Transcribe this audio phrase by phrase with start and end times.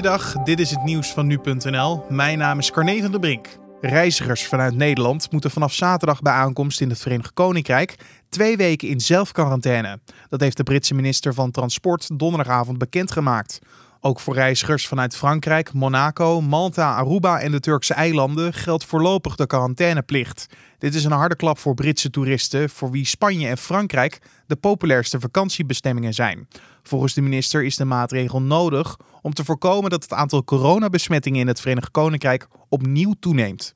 [0.00, 2.04] Goeiedag, dit is het nieuws van nu.nl.
[2.08, 3.48] Mijn naam is Carne van der Brink.
[3.80, 7.94] Reizigers vanuit Nederland moeten vanaf zaterdag bij aankomst in het Verenigd Koninkrijk
[8.28, 10.00] twee weken in zelfquarantaine.
[10.28, 13.58] Dat heeft de Britse minister van Transport donderdagavond bekendgemaakt.
[14.02, 19.46] Ook voor reizigers vanuit Frankrijk, Monaco, Malta, Aruba en de Turkse eilanden geldt voorlopig de
[19.46, 20.46] quarantaineplicht.
[20.78, 25.20] Dit is een harde klap voor Britse toeristen, voor wie Spanje en Frankrijk de populairste
[25.20, 26.48] vakantiebestemmingen zijn.
[26.82, 31.46] Volgens de minister is de maatregel nodig om te voorkomen dat het aantal coronabesmettingen in
[31.46, 33.72] het Verenigd Koninkrijk opnieuw toeneemt.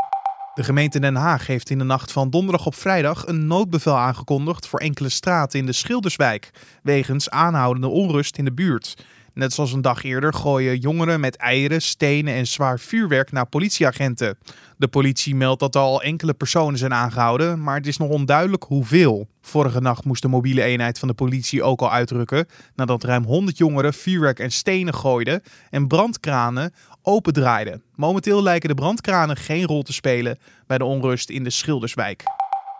[0.54, 4.66] De gemeente Den Haag heeft in de nacht van donderdag op vrijdag een noodbevel aangekondigd
[4.66, 6.50] voor enkele straten in de Schilderswijk,
[6.82, 8.94] wegens aanhoudende onrust in de buurt.
[9.34, 14.38] Net zoals een dag eerder gooien jongeren met eieren, stenen en zwaar vuurwerk naar politieagenten.
[14.76, 18.62] De politie meldt dat er al enkele personen zijn aangehouden, maar het is nog onduidelijk
[18.62, 19.28] hoeveel.
[19.42, 23.58] Vorige nacht moest de mobiele eenheid van de politie ook al uitrukken nadat ruim 100
[23.58, 26.72] jongeren vuurwerk en stenen gooiden en brandkranen
[27.02, 27.82] opendraaiden.
[27.94, 32.22] Momenteel lijken de brandkranen geen rol te spelen bij de onrust in de Schilderswijk.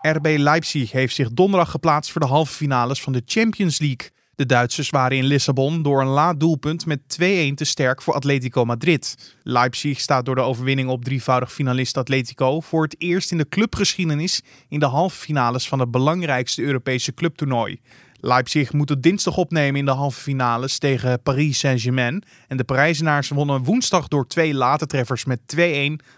[0.01, 4.09] RB Leipzig heeft zich donderdag geplaatst voor de halve finales van de Champions League.
[4.35, 8.65] De Duitsers waren in Lissabon door een laat doelpunt met 2-1 te sterk voor Atletico
[8.65, 9.33] Madrid.
[9.43, 14.41] Leipzig staat door de overwinning op drievoudig finalist Atletico voor het eerst in de clubgeschiedenis
[14.69, 17.79] in de halve finales van het belangrijkste Europese clubtoernooi.
[18.19, 22.23] Leipzig moet het dinsdag opnemen in de halve finales tegen Paris Saint-Germain.
[22.47, 25.59] En de Parijzenaars wonnen woensdag door twee late treffers met 2-1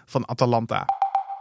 [0.04, 0.84] van Atalanta.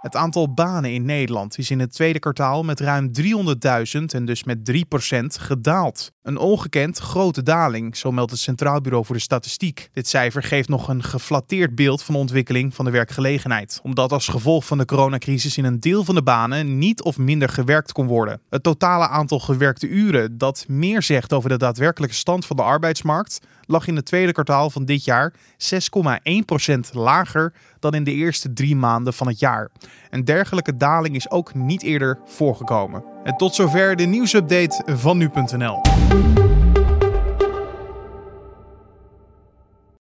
[0.08, 4.44] Het aantal banen in Nederland is in het tweede kwartaal met ruim 300.000 en dus
[4.44, 6.11] met 3% gedaald.
[6.22, 9.89] Een ongekend grote daling, zo meldt het Centraal Bureau voor de Statistiek.
[9.94, 14.28] Dit cijfer geeft nog een geflatteerd beeld van de ontwikkeling van de werkgelegenheid, omdat als
[14.28, 18.08] gevolg van de coronacrisis in een deel van de banen niet of minder gewerkt kon
[18.08, 18.41] worden.
[18.50, 23.39] Het totale aantal gewerkte uren dat meer zegt over de daadwerkelijke stand van de arbeidsmarkt
[23.66, 28.75] lag in het tweede kwartaal van dit jaar 6,1% lager dan in de eerste drie
[28.75, 29.69] maanden van het jaar.
[30.09, 33.03] Een dergelijke daling is ook niet eerder voorgekomen.
[33.24, 35.81] En tot zover de nieuwsupdate van nu.nl.